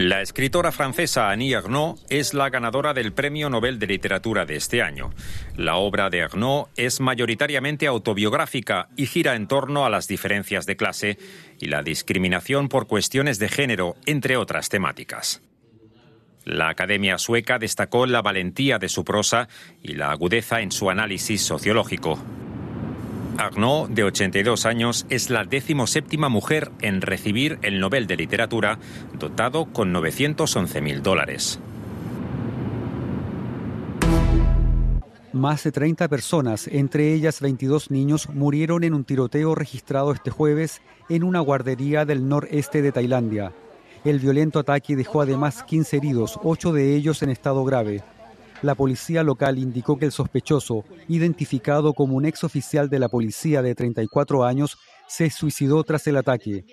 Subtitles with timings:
[0.00, 4.80] La escritora francesa Annie Ernaux es la ganadora del Premio Nobel de Literatura de este
[4.82, 5.10] año.
[5.56, 10.76] La obra de Ernaux es mayoritariamente autobiográfica y gira en torno a las diferencias de
[10.76, 11.18] clase
[11.58, 15.42] y la discriminación por cuestiones de género, entre otras temáticas.
[16.50, 19.48] La Academia Sueca destacó la valentía de su prosa
[19.84, 22.18] y la agudeza en su análisis sociológico.
[23.38, 28.80] Arnaud, de 82 años, es la decimoséptima mujer en recibir el Nobel de Literatura,
[29.16, 31.60] dotado con 911.000 dólares.
[35.32, 40.82] Más de 30 personas, entre ellas 22 niños, murieron en un tiroteo registrado este jueves
[41.08, 43.52] en una guardería del noreste de Tailandia.
[44.04, 48.02] El violento ataque dejó además 15 heridos, 8 de ellos en estado grave.
[48.62, 53.60] La policía local indicó que el sospechoso, identificado como un ex oficial de la policía
[53.62, 56.64] de 34 años, se suicidó tras el ataque.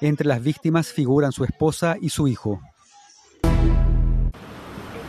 [0.00, 2.60] Entre las víctimas figuran su esposa y su hijo.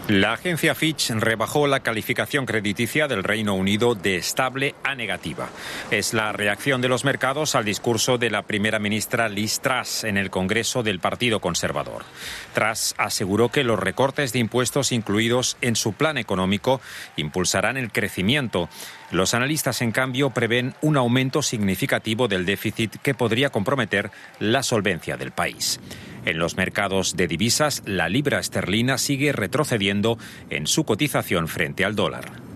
[0.07, 5.49] La agencia Fitch rebajó la calificación crediticia del Reino Unido de estable a negativa.
[5.91, 10.15] Es la reacción de los mercados al discurso de la primera ministra Liz Truss en
[10.15, 12.05] el Congreso del Partido Conservador.
[12.53, 16.79] Truss aseguró que los recortes de impuestos incluidos en su plan económico
[17.17, 18.69] impulsarán el crecimiento.
[19.11, 25.17] Los analistas, en cambio, prevén un aumento significativo del déficit que podría comprometer la solvencia
[25.17, 25.81] del país.
[26.27, 29.96] En los mercados de divisas, la libra esterlina sigue retrocediendo
[30.49, 32.47] en su cotización frente al dólar.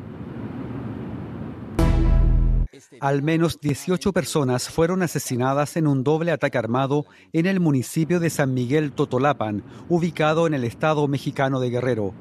[3.00, 8.30] Al menos 18 personas fueron asesinadas en un doble ataque armado en el municipio de
[8.30, 12.14] San Miguel Totolapan, ubicado en el estado mexicano de Guerrero.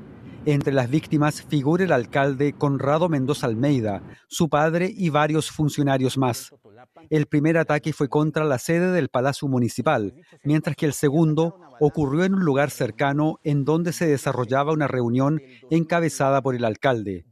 [0.47, 6.55] Entre las víctimas figura el alcalde Conrado Mendoza Almeida, su padre y varios funcionarios más.
[7.11, 12.23] El primer ataque fue contra la sede del Palacio Municipal, mientras que el segundo ocurrió
[12.23, 17.27] en un lugar cercano en donde se desarrollaba una reunión encabezada por el alcalde.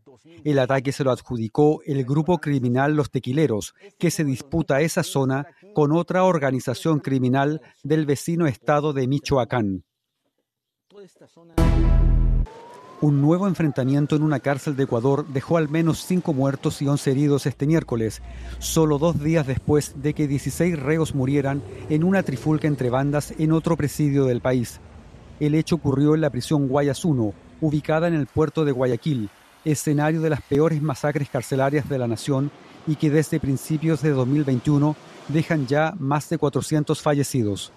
[0.45, 5.47] El ataque se lo adjudicó el grupo criminal Los Tequileros, que se disputa esa zona
[5.75, 9.85] con otra organización criminal del vecino estado de Michoacán.
[13.01, 17.13] Un nuevo enfrentamiento en una cárcel de Ecuador dejó al menos cinco muertos y once
[17.13, 18.23] heridos este miércoles,
[18.59, 23.53] solo dos días después de que 16 reos murieran en una trifulca entre bandas en
[23.53, 24.81] otro presidio del país.
[25.39, 29.31] El hecho ocurrió en la prisión Guayas 1, ubicada en el puerto de Guayaquil,
[29.65, 32.51] escenario de las peores masacres carcelarias de la nación
[32.89, 34.97] y que desde principios de 2021
[35.29, 37.73] dejan ya más de 400 fallecidos.